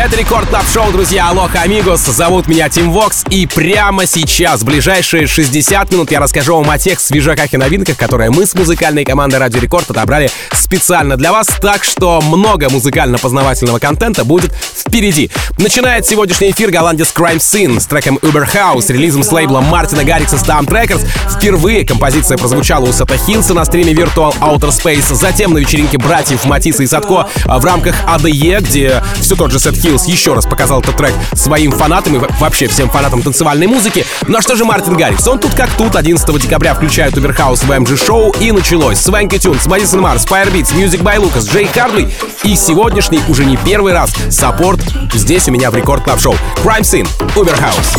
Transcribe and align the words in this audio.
Это 0.00 0.16
Record 0.16 0.48
Club 0.48 0.62
Show, 0.72 0.92
друзья. 0.92 1.28
Алоха, 1.28 1.62
amigos. 1.62 2.02
Зовут 2.02 2.46
меня 2.46 2.68
Тим 2.68 2.92
Вокс. 2.92 3.24
И 3.30 3.48
прямо 3.48 4.06
сейчас, 4.06 4.60
в 4.60 4.64
ближайшие 4.64 5.26
60 5.26 5.90
минут, 5.90 6.12
я 6.12 6.20
расскажу 6.20 6.54
вам 6.54 6.70
о 6.70 6.78
тех 6.78 7.00
свежаках 7.00 7.52
и 7.52 7.56
новинках, 7.56 7.96
которые 7.96 8.30
мы 8.30 8.46
с 8.46 8.54
музыкальной 8.54 9.04
командой 9.04 9.40
Радио 9.40 9.60
Рекорд 9.60 9.90
отобрали 9.90 10.30
специально 10.52 11.16
для 11.16 11.32
вас. 11.32 11.48
Так 11.60 11.82
что 11.82 12.20
много 12.20 12.70
музыкально-познавательного 12.70 13.80
контента 13.80 14.24
будет 14.24 14.52
впереди. 14.52 15.32
Начинает 15.58 16.06
сегодняшний 16.06 16.52
эфир 16.52 16.70
голландец 16.70 17.12
Crime 17.12 17.38
Scene 17.38 17.80
с 17.80 17.86
треком 17.86 18.18
Uber 18.22 18.48
House, 18.48 18.92
релизом 18.92 19.24
с 19.24 19.32
лейбла 19.32 19.60
Мартина 19.62 20.04
Гаррикса 20.04 20.36
STMPD 20.36 20.68
Records. 20.68 21.04
Впервые 21.36 21.84
композиция 21.84 22.38
прозвучала 22.38 22.86
у 22.86 22.92
Сета 22.92 23.16
Хиллса 23.16 23.52
на 23.52 23.64
стриме 23.64 23.94
Virtual 23.94 24.32
Outer 24.38 24.70
Space, 24.70 25.12
затем 25.12 25.54
на 25.54 25.58
вечеринке 25.58 25.98
братьев 25.98 26.44
Матиса 26.44 26.84
и 26.84 26.86
Садко 26.86 27.28
в 27.44 27.64
рамках 27.64 27.96
ADE, 28.06 28.60
где 28.60 29.02
все 29.20 29.34
тот 29.34 29.50
же 29.50 29.58
Сет 29.58 29.87
Хиллс 29.88 30.04
еще 30.04 30.34
раз 30.34 30.44
показал 30.44 30.80
этот 30.80 30.98
трек 30.98 31.14
своим 31.32 31.72
фанатам 31.72 32.16
и 32.16 32.28
вообще 32.38 32.68
всем 32.68 32.90
фанатам 32.90 33.22
танцевальной 33.22 33.66
музыки. 33.66 34.04
Ну 34.26 34.36
а 34.36 34.42
что 34.42 34.54
же 34.54 34.66
Мартин 34.66 34.98
Гаррикс? 34.98 35.26
Он 35.26 35.38
тут 35.38 35.54
как 35.54 35.70
тут. 35.70 35.96
11 35.96 36.42
декабря 36.42 36.74
Uber 36.74 37.34
House 37.34 37.64
в 37.64 37.70
MG 37.70 37.94
Show 37.94 38.38
и 38.38 38.52
началось. 38.52 38.98
Swanky 38.98 39.38
Tunes, 39.38 39.64
Madison 39.64 40.00
Mars, 40.00 40.26
Firebeats, 40.26 40.74
Music 40.74 41.02
by 41.02 41.16
Lucas, 41.16 41.50
Jay 41.50 41.66
Hardway 41.66 42.12
и 42.42 42.54
сегодняшний 42.54 43.20
уже 43.28 43.46
не 43.46 43.56
первый 43.56 43.94
раз 43.94 44.12
саппорт 44.28 44.80
здесь 45.14 45.48
у 45.48 45.52
меня 45.52 45.70
в 45.70 45.74
Record 45.74 46.04
Club 46.04 46.20
Show. 46.20 46.36
Crime 46.62 46.82
Scene, 46.82 47.08
Uber 47.34 47.58
House. 47.58 47.98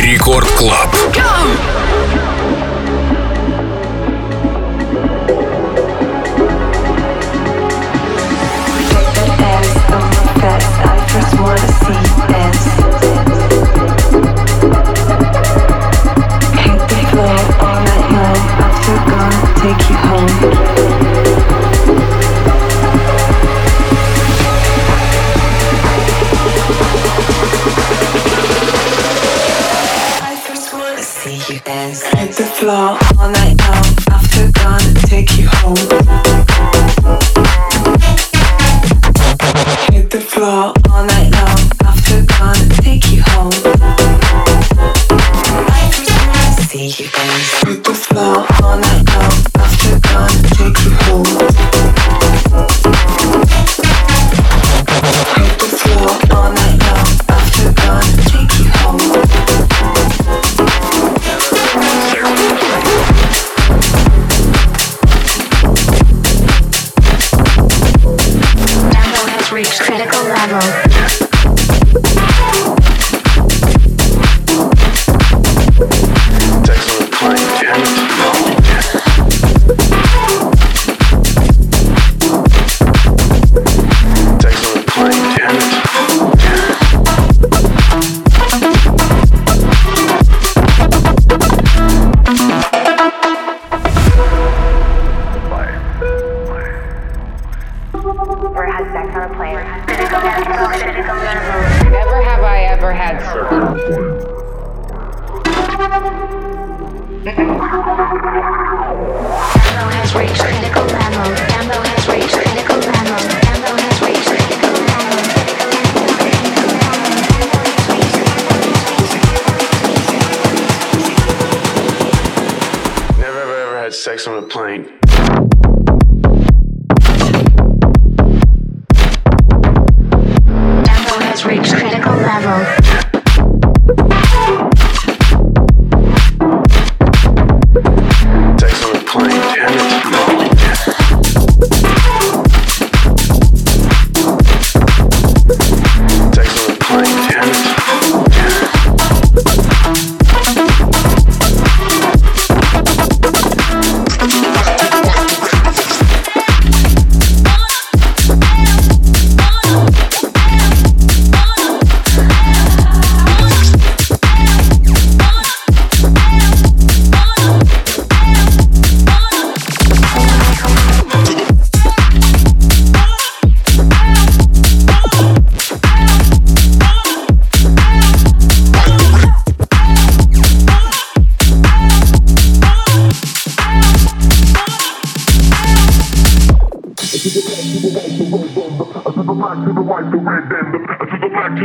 Рекорд 0.00 0.48
Клаб. 0.50 0.94
take 1.14 2.03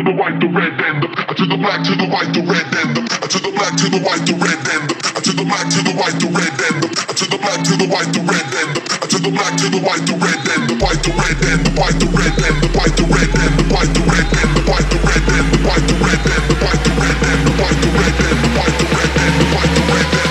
the 0.09 0.16
white, 0.18 0.40
the 0.42 0.50
red, 0.50 0.74
the 0.74 1.08
to 1.38 1.46
the 1.46 1.58
black, 1.62 1.86
to 1.86 1.94
the 1.94 2.09
white, 2.09 2.34
the 2.34 2.42
red, 2.42 2.66
the 2.74 2.97
to 3.30 3.38
the 3.46 3.52
black, 3.53 3.78
to 3.78 3.86
the 3.94 4.02
white, 4.02 4.25
the 4.25 4.34
red, 4.42 4.58
the 4.66 4.90
to 5.22 5.31
the 5.38 5.46
black, 5.46 5.70
to 5.70 5.80
the 5.86 5.94
white, 5.94 6.18
the 6.18 6.30
red, 6.34 6.50
the 6.50 6.90
to 7.14 7.26
the 7.29 7.38
black, 7.38 7.61
to 7.61 7.78
the 7.78 7.85
white, 7.85 8.09
the 8.09 8.22
red, 8.26 8.41
the 8.50 8.82
to 9.06 9.17
the 9.22 9.29
black, 9.29 9.53
to 9.53 9.70
the 9.70 9.78
white, 9.85 10.02
the 10.09 10.17
red, 10.17 10.41
the 10.66 10.76
white, 10.82 10.97
the 11.06 11.14
red, 11.14 11.38
the 11.38 11.70
white, 11.78 11.94
the 12.02 12.09
red, 12.09 12.34
the 12.41 12.58
white, 12.58 12.90
the 12.90 12.90
red, 12.90 12.90
the 12.90 12.90
white, 12.90 12.94
the 12.97 13.06
red, 13.06 13.29
the 13.53 13.66
white, 13.70 13.94
the 13.94 14.02
red, 14.02 14.26
the 14.26 14.66
white, 14.66 14.90
the 14.90 14.97
red, 14.97 15.22
the 15.22 15.61
white, 15.61 15.78
the 15.78 15.78
red, 15.78 15.78
the 15.78 15.78
white, 15.78 15.85
the 15.85 16.02
red, 16.02 16.26
the 16.26 16.41
white, 16.50 17.78
the 17.78 17.94
red, 17.94 18.09
the 18.09 18.50
white, 18.50 18.66
the 18.66 18.90
red, 18.90 19.14
the 19.14 19.46
white, 19.46 19.70
the 19.70 19.85
red, 19.90 20.09
the 20.09 20.26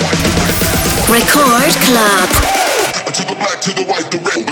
white, 0.00 0.20
the 0.24 0.32
red. 0.40 1.12
Record 1.12 1.76
Club. 1.84 2.32
To 3.12 3.22
the 3.28 3.36
the 3.36 3.84
white, 3.84 4.08
the 4.10 4.18
red, 4.24 4.43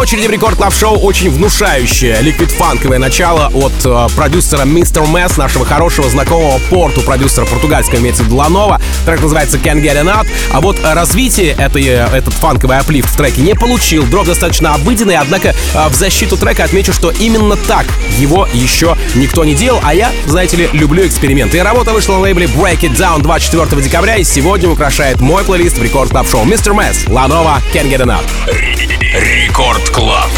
очереди 0.00 0.28
в 0.28 0.30
Record 0.30 0.56
Club 0.56 0.72
Show 0.72 0.98
очень 0.98 1.30
внушающее 1.30 2.22
ликвид-фанковое 2.22 2.98
начало 2.98 3.48
от 3.48 3.72
э, 3.84 4.08
продюсера 4.16 4.62
Mr. 4.62 5.06
Mess, 5.06 5.34
нашего 5.36 5.66
хорошего 5.66 6.08
знакомого 6.08 6.58
порту 6.70 7.02
продюсера 7.02 7.44
португальского, 7.44 7.98
имеется 7.98 8.22
в 8.22 8.32
Ланова. 8.32 8.80
Трек 9.04 9.20
называется 9.20 9.58
Can't 9.58 9.82
Get 9.82 10.02
Enough. 10.02 10.26
А 10.52 10.60
вот 10.62 10.78
развитие 10.82 11.50
этой, 11.50 11.84
э, 11.84 12.08
этот 12.14 12.32
фанковый 12.32 12.78
uplift 12.78 13.10
в 13.10 13.16
треке 13.16 13.42
не 13.42 13.54
получил. 13.54 14.04
Дроп 14.04 14.26
достаточно 14.26 14.74
обыденный, 14.74 15.16
однако 15.16 15.48
э, 15.48 15.88
в 15.88 15.94
защиту 15.94 16.38
трека 16.38 16.64
отмечу, 16.64 16.94
что 16.94 17.10
именно 17.10 17.56
так 17.56 17.84
его 18.16 18.48
еще 18.54 18.96
никто 19.16 19.44
не 19.44 19.54
делал, 19.54 19.80
а 19.84 19.92
я, 19.92 20.10
знаете 20.26 20.56
ли, 20.56 20.70
люблю 20.72 21.06
эксперименты. 21.06 21.58
И 21.58 21.60
работа 21.60 21.92
вышла 21.92 22.14
на 22.14 22.20
лейбле 22.20 22.46
Break 22.46 22.80
It 22.80 22.96
Down 22.96 23.20
24 23.20 23.82
декабря 23.82 24.16
и 24.16 24.24
сегодня 24.24 24.70
украшает 24.70 25.20
мой 25.20 25.44
плейлист 25.44 25.76
в 25.76 25.82
Record 25.82 26.10
Club 26.10 26.26
Show 26.26 26.46
Mr. 26.46 26.74
Mess, 26.74 27.12
Ланова, 27.12 27.60
Can't 27.74 27.90
Get 27.90 28.00
Enough. 28.00 28.89
Record 29.12 29.90
Club. 29.90 30.30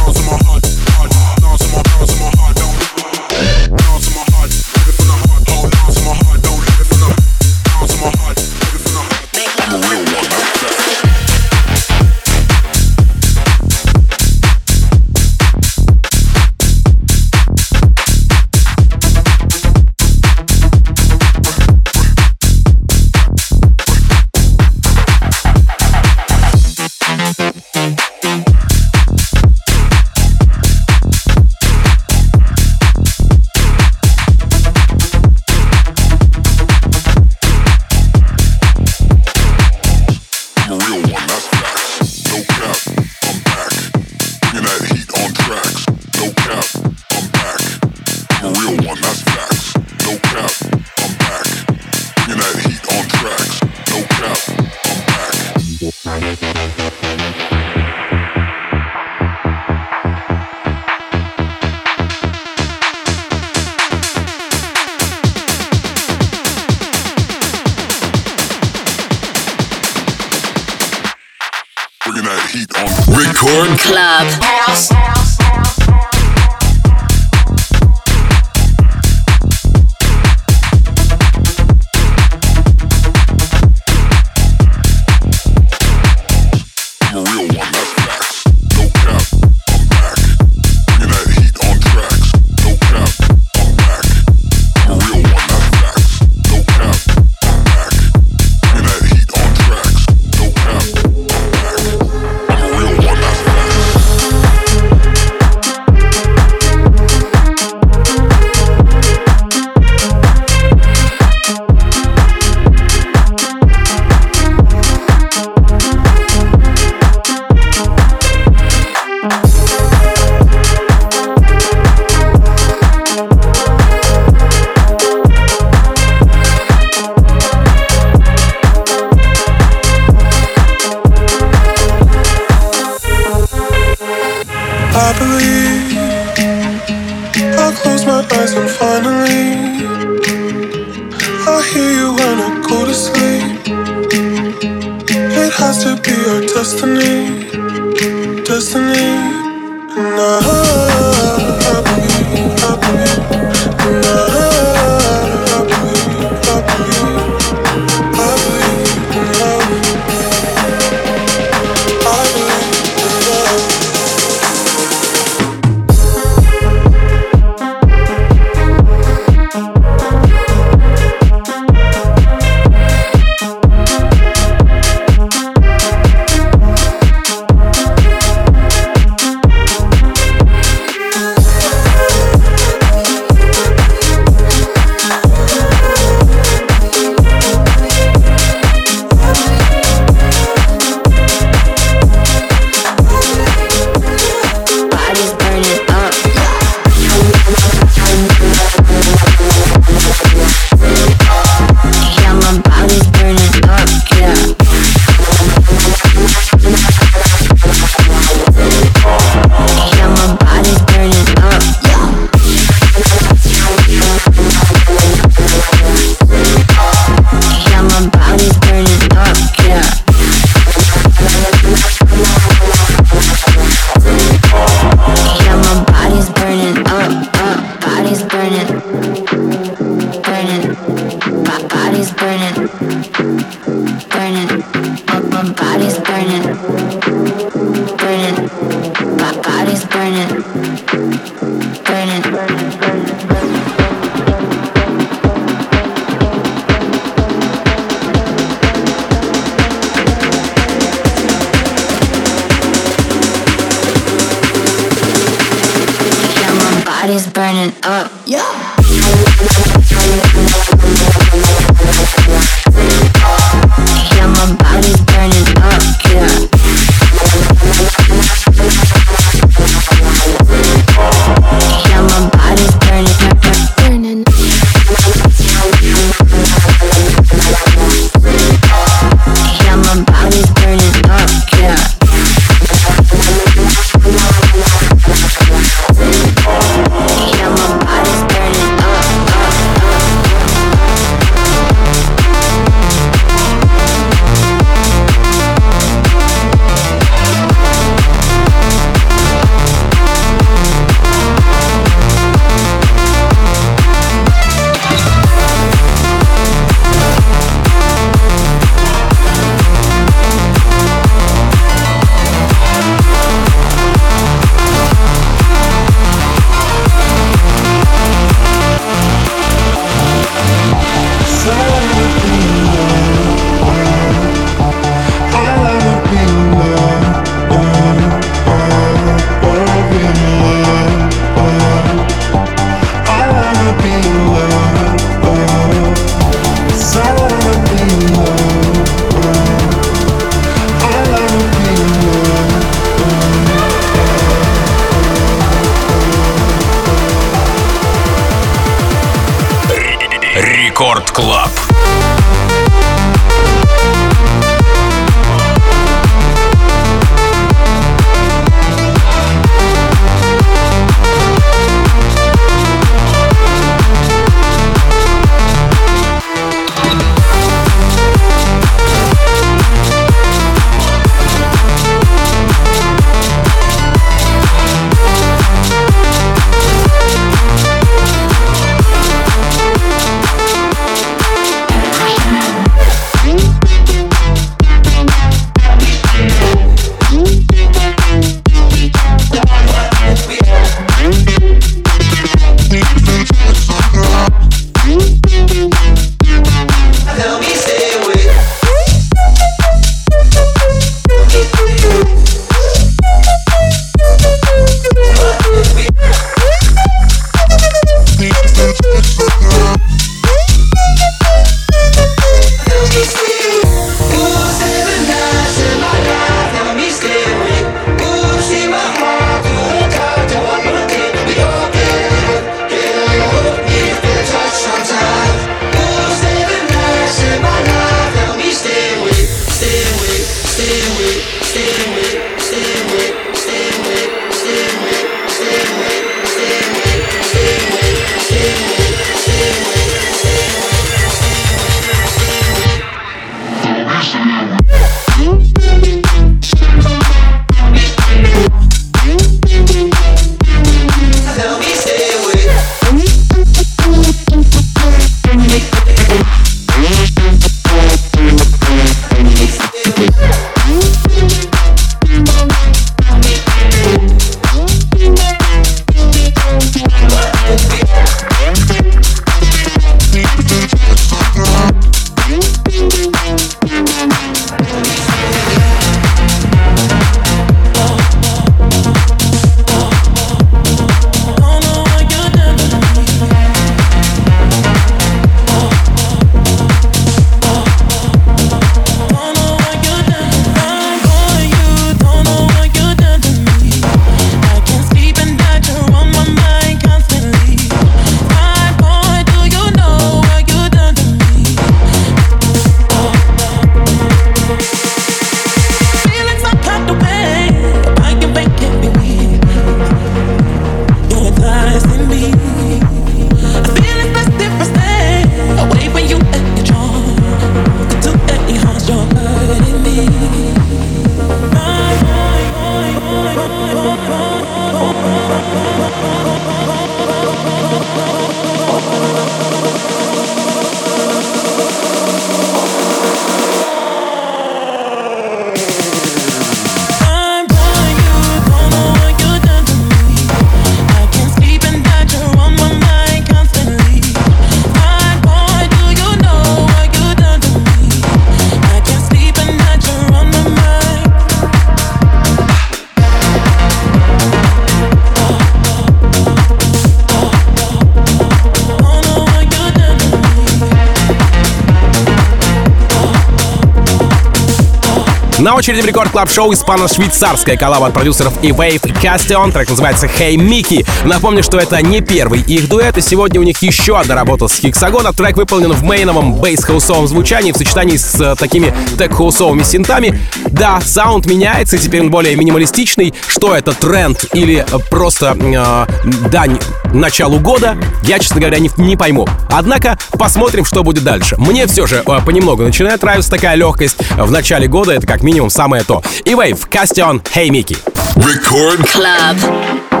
На 565.51 565.57
очереди 565.57 565.81
в 565.81 565.85
Record 565.85 566.11
Club 566.11 566.29
Show 566.31 566.53
испано-швейцарская 566.53 567.57
коллаба 567.57 567.87
от 567.87 567.93
продюсеров 567.93 568.41
и 568.41 568.51
Wave 568.51 568.87
и 568.87 568.91
Castion. 568.93 569.51
Трек 569.51 569.69
называется 569.69 570.05
Hey 570.05 570.35
Mickey. 570.35 570.87
Напомню, 571.03 571.43
что 571.43 571.57
это 571.57 571.81
не 571.81 571.99
первый 571.99 572.39
их 572.39 572.69
дуэт, 572.69 572.97
и 572.97 573.01
сегодня 573.01 573.37
у 573.41 573.43
них 573.43 573.61
еще 573.61 573.99
одна 573.99 574.15
работа 574.15 574.47
с 574.47 574.57
Hexagon 574.57 574.99
а. 574.99 575.11
Трек 575.11 575.35
выполнен 575.35 575.73
в 575.73 575.83
мейновом 575.83 576.35
бейс-хаусовом 576.35 577.05
звучании 577.05 577.51
в 577.51 577.57
сочетании 577.57 577.97
с 577.97 578.17
э, 578.21 578.35
такими 578.39 578.73
тек-хаусовыми 578.97 579.63
синтами. 579.63 580.21
Да, 580.51 580.79
саунд 580.81 581.25
меняется, 581.25 581.77
и 581.77 581.79
теперь 581.79 582.01
он 582.01 582.11
более 582.11 582.35
минималистичный. 582.35 583.13
Что 583.27 583.55
это, 583.55 583.73
тренд 583.73 584.25
или 584.33 584.65
просто 584.89 585.37
э, 585.39 586.29
дань 586.29 586.59
началу 586.93 587.39
года, 587.39 587.77
я, 588.03 588.19
честно 588.19 588.41
говоря, 588.41 588.59
не, 588.59 588.69
не 588.77 588.95
пойму. 588.95 589.27
Однако, 589.49 589.97
посмотрим, 590.11 590.65
что 590.65 590.83
будет 590.83 591.03
дальше. 591.03 591.35
Мне 591.37 591.67
все 591.67 591.87
же 591.87 592.03
э, 592.05 592.19
понемногу 592.25 592.63
начинает 592.63 593.01
нравиться 593.01 593.31
такая 593.31 593.55
легкость. 593.55 593.97
В 594.17 594.31
начале 594.31 594.67
года 594.67 594.91
это 594.91 595.07
как 595.07 595.23
минимум 595.23 595.49
самое 595.49 595.83
то. 595.83 596.03
И 596.25 596.31
Wave, 596.31 596.67
Castion, 596.69 597.21
Hey 597.33 597.49
Mickey. 597.49 597.77
Record 598.15 598.85
Club. 598.93 600.00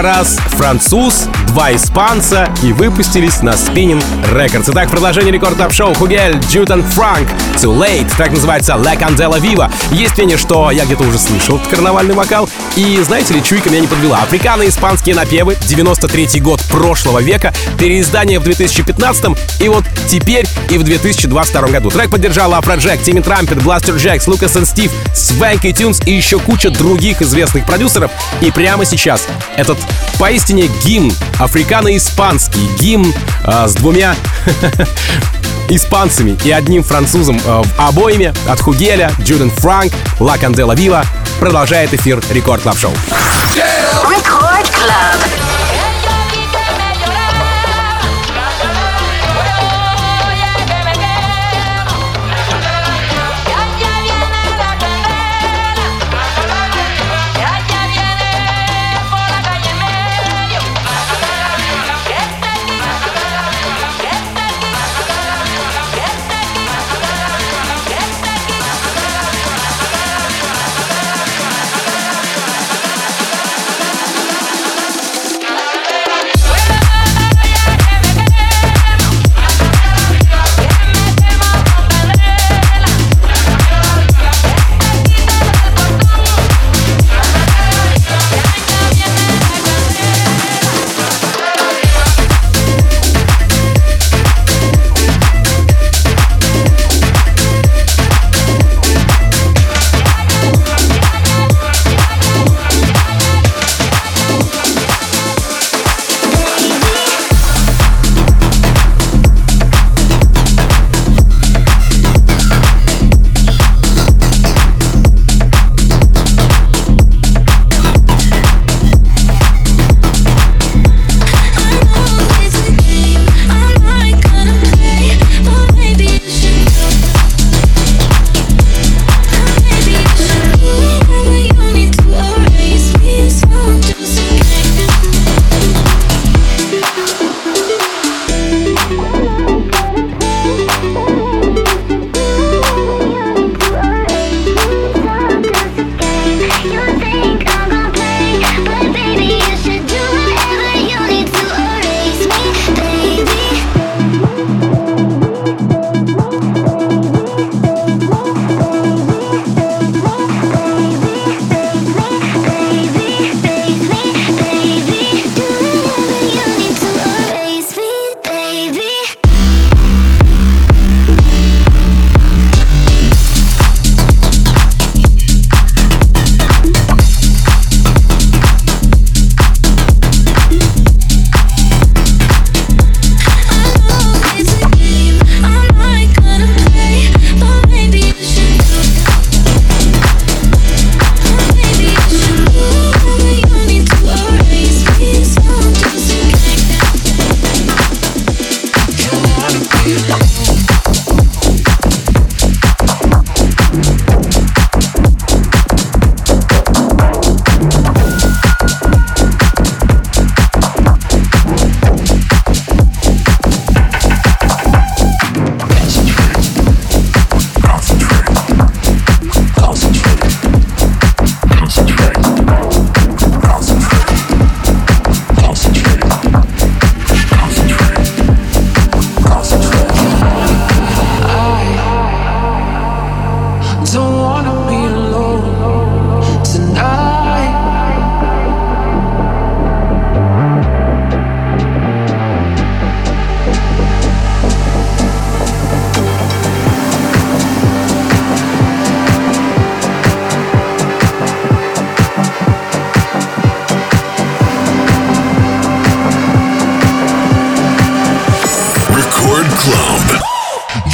Раз 0.00 0.38
француз, 0.50 1.24
два 1.48 1.74
испанца 1.74 2.48
и 2.62 2.72
выпустились 2.72 3.42
на 3.42 3.50
Spinning 3.50 4.02
Records. 4.32 4.64
Итак, 4.68 4.88
продолжение 4.88 5.32
рекорд 5.32 5.58
топ 5.58 5.72
шоу 5.72 5.92
Хугель, 5.94 6.38
Джутан 6.50 6.82
Франк, 6.82 7.28
Too 7.56 7.76
Late, 7.76 8.10
так 8.16 8.30
называется 8.30 8.72
La 8.74 8.96
Candela 8.96 9.40
Viva. 9.40 9.70
Есть 9.90 10.16
мнение, 10.16 10.38
что 10.38 10.70
я 10.70 10.84
где-то 10.84 11.02
уже 11.02 11.18
слышал 11.18 11.60
карнавальный 11.70 12.14
вокал. 12.14 12.48
И 12.76 12.98
знаете 13.02 13.34
ли, 13.34 13.42
чуйка 13.42 13.68
меня 13.68 13.80
не 13.80 13.86
подвела. 13.86 14.22
Африкано-испанские 14.22 15.14
напевы, 15.14 15.56
93 15.60 16.40
год 16.40 16.60
прошлого 16.70 17.20
века, 17.20 17.52
переиздание 17.78 18.38
в 18.38 18.44
2015 18.44 19.60
и 19.60 19.68
вот 19.68 19.84
теперь 20.08 20.46
и 20.70 20.78
в 20.78 20.82
2022 20.82 21.68
году. 21.68 21.90
Трек 21.90 22.10
поддержала 22.10 22.56
Афроджек, 22.56 23.02
Тимми 23.02 23.20
Трампет, 23.20 23.62
Бластер 23.62 23.96
Джекс, 23.96 24.26
Лукас 24.26 24.56
и 24.56 24.64
Стив, 24.64 24.90
Свенки 25.14 25.70
Тюнс 25.72 26.00
и 26.06 26.12
еще 26.12 26.38
куча 26.38 26.70
других 26.70 27.20
известных 27.20 27.66
продюсеров. 27.66 28.10
И 28.40 28.50
прямо 28.50 28.86
сейчас 28.86 29.26
этот 29.56 29.76
поистине 30.18 30.70
гимн, 30.82 31.12
африкано-испанский 31.38 32.68
гимн 32.78 33.12
э, 33.44 33.68
с 33.68 33.74
двумя 33.74 34.16
испанцами 35.68 36.38
и 36.44 36.50
одним 36.50 36.82
французом 36.82 37.40
э, 37.44 37.62
в 37.62 37.80
обоими 37.80 38.32
от 38.46 38.60
Хугеля, 38.60 39.12
Джуден 39.20 39.50
Франк, 39.50 39.92
Ла 40.20 40.38
Кандела 40.38 40.74
Вива 40.74 41.04
продолжает 41.38 41.92
эфир 41.94 42.22
Рекорд 42.30 42.62
Клаб 42.62 42.78
Шоу. 42.78 42.92
Record 42.92 43.81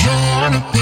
You're 0.03 0.78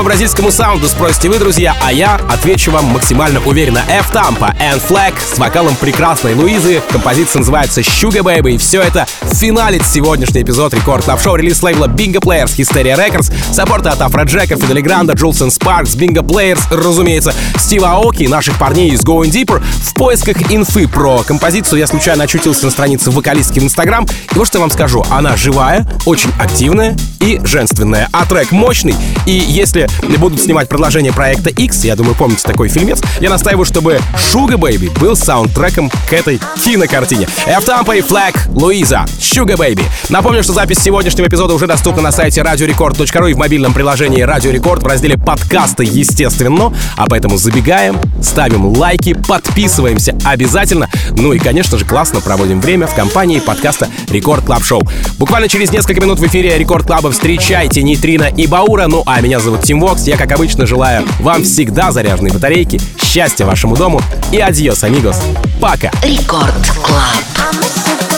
по 0.00 0.04
бразильскому 0.04 0.50
саунду, 0.50 0.88
спросите 0.88 1.28
вы, 1.28 1.38
друзья, 1.38 1.76
а 1.84 1.92
я 1.92 2.14
отвечу 2.14 2.70
вам 2.70 2.86
максимально 2.86 3.38
уверенно. 3.44 3.82
FTampa 3.86 4.56
and 4.58 4.80
Flag 4.88 5.12
с 5.34 5.38
вокалом 5.38 5.76
прекрасной 5.76 6.32
Луизы. 6.32 6.82
Композиция 6.90 7.40
называется 7.40 7.82
Sugar 7.82 8.22
Baby. 8.22 8.52
И 8.52 8.56
все 8.56 8.80
это 8.80 9.06
финалит 9.34 9.84
сегодняшний 9.84 10.40
эпизод 10.40 10.72
Record 10.72 11.04
Club 11.04 11.20
Show. 11.20 11.36
Релиз 11.36 11.62
лейбла 11.62 11.84
Bingo 11.84 12.18
Players, 12.18 12.56
Hysteria 12.56 12.96
Records, 12.96 13.30
саппорта 13.52 13.90
от 13.92 14.00
Афроджека, 14.00 14.56
Федде 14.56 14.73
Ле 14.73 14.80
Гранда, 14.80 15.12
Jewelz 15.12 15.37
and 15.37 15.50
Sparks, 15.50 15.94
Bingo 15.96 16.22
Players, 16.22 16.60
разумеется, 16.70 17.34
Стива 17.58 17.90
Аоки, 17.90 18.24
наших 18.24 18.58
парней 18.58 18.92
из 18.92 19.00
Going 19.00 19.30
Deeper. 19.30 19.62
В 19.84 19.92
поисках 19.92 20.50
инфы 20.50 20.88
про 20.88 21.22
композицию 21.24 21.78
я 21.78 21.86
случайно 21.86 22.24
очутился 22.24 22.64
на 22.64 22.70
странице 22.70 23.10
вокалистки 23.10 23.58
в 23.58 23.64
Инстаграм. 23.64 24.06
И 24.06 24.38
вот 24.38 24.46
что 24.46 24.56
я 24.56 24.62
вам 24.62 24.70
скажу. 24.70 25.04
Она 25.10 25.36
живая, 25.36 25.86
очень 26.06 26.30
активная 26.38 26.96
и 27.20 27.38
женственная. 27.44 28.08
А 28.12 28.24
трек 28.24 28.50
мощный. 28.50 28.94
И 29.26 29.32
если 29.32 29.89
будут 30.20 30.40
снимать 30.40 30.68
продолжение 30.68 31.12
проекта 31.12 31.50
X, 31.50 31.84
я 31.84 31.96
думаю, 31.96 32.14
помните 32.14 32.42
такой 32.44 32.68
фильмец, 32.68 33.00
я 33.20 33.30
настаиваю, 33.30 33.64
чтобы 33.64 34.00
Sugar 34.14 34.58
Baby 34.58 34.96
был 35.00 35.16
саундтреком 35.16 35.90
к 35.90 36.12
этой 36.12 36.38
кинокартине. 36.62 37.26
FTampa 37.46 37.98
и 37.98 38.02
Flag, 38.02 38.36
Луиза, 38.48 39.06
Sugar 39.18 39.56
Baby. 39.56 39.82
Напомню, 40.10 40.42
что 40.42 40.52
запись 40.52 40.78
сегодняшнего 40.78 41.26
эпизода 41.26 41.54
уже 41.54 41.66
доступна 41.66 42.02
на 42.02 42.12
сайте 42.12 42.42
radiorecord.ru 42.42 43.30
и 43.30 43.34
в 43.34 43.38
мобильном 43.38 43.72
приложении 43.72 44.24
Radio 44.24 44.54
Record 44.54 44.80
в 44.80 44.86
разделе 44.86 45.16
подкасты, 45.16 45.84
естественно. 45.84 46.72
А 46.96 47.06
поэтому 47.08 47.36
забегаем, 47.36 47.98
ставим 48.22 48.66
лайки, 48.76 49.14
подписываемся 49.14 50.16
обязательно. 50.24 50.88
Ну 51.16 51.32
и, 51.32 51.38
конечно 51.38 51.78
же, 51.78 51.84
классно 51.84 52.20
проводим 52.20 52.60
время 52.60 52.86
в 52.86 52.94
компании 52.94 53.40
подкаста 53.40 53.88
Record 54.10 54.44
Club 54.44 54.64
Show. 54.64 54.82
Буквально 55.18 55.48
через 55.48 55.72
несколько 55.72 56.00
минут 56.00 56.18
в 56.18 56.26
эфире 56.26 56.58
Record 56.58 56.86
Club 56.86 57.05
а 57.05 57.10
встречайте 57.10 57.82
Нейтрино 57.82 58.24
и 58.24 58.46
Баура. 58.46 58.86
Ну 58.86 59.02
а 59.06 59.20
меня 59.20 59.40
зовут 59.40 59.62
Тим 59.62 59.79
Вокс. 59.80 60.06
Я, 60.06 60.16
как 60.16 60.32
обычно, 60.32 60.66
желаю 60.66 61.06
вам 61.18 61.42
всегда 61.44 61.90
заряженной 61.90 62.30
батарейки, 62.30 62.80
счастья 63.02 63.46
вашему 63.46 63.76
дому 63.76 64.00
и 64.30 64.38
adiós, 64.38 64.84
amigos. 64.84 65.20
Пока. 65.60 65.90
Record 66.02 66.70
Club. 66.82 67.00
I'm 67.36 67.58
a 67.58 67.64
sugar 67.64 68.10